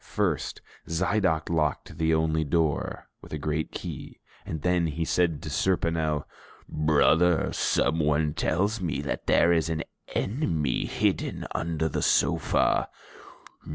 First, 0.03 0.63
Zidoc 0.87 1.47
locked 1.51 1.99
the 1.99 2.11
only 2.11 2.43
door 2.43 3.07
with 3.21 3.33
a 3.33 3.37
great 3.37 3.71
key 3.71 4.19
and 4.47 4.63
then 4.63 4.87
he 4.87 5.05
said 5.05 5.43
to 5.43 5.49
Serponel, 5.51 6.25
"Brother, 6.67 7.53
someone 7.53 8.33
tells 8.33 8.81
me 8.81 9.01
that 9.03 9.27
there 9.27 9.53
is 9.53 9.69
an 9.69 9.83
enemy 10.15 10.87
hidden 10.87 11.45
under 11.53 11.87
the 11.87 12.01
sofa." 12.01 12.89